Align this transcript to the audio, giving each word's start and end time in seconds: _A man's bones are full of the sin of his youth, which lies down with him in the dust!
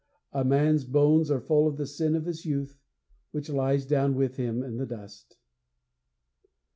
_A 0.33 0.43
man's 0.43 0.83
bones 0.83 1.29
are 1.29 1.39
full 1.39 1.67
of 1.67 1.77
the 1.77 1.85
sin 1.85 2.15
of 2.15 2.25
his 2.25 2.43
youth, 2.43 2.79
which 3.29 3.49
lies 3.51 3.85
down 3.85 4.15
with 4.15 4.35
him 4.35 4.63
in 4.63 4.77
the 4.77 4.87
dust! 4.87 5.37